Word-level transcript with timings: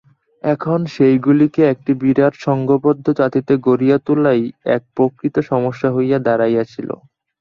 এখন 0.43 0.79
সেইগুলিকে 0.93 1.61
একটি 1.73 1.91
বিরাট 2.01 2.33
সঙ্ঘবদ্ধ 2.45 3.05
জাতিতে 3.19 3.53
গড়িয়া 3.67 3.97
তোলাই 4.05 4.41
এক 4.75 4.81
প্রকৃত 4.95 5.35
সমস্যা 5.51 5.89
হইয়া 5.95 6.17
দাঁড়াইয়াছিল। 6.27 6.89